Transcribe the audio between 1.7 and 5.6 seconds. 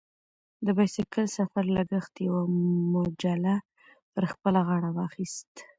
لګښت یوه مجله پر خپله غاړه واخیست.